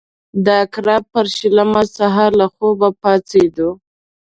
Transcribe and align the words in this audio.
د 0.45 0.47
عقرب 0.63 1.03
پر 1.13 1.25
شلمه 1.37 1.83
سهار 1.97 2.31
له 2.39 2.47
خوبه 2.53 2.87
راپاڅېدو. 2.91 3.69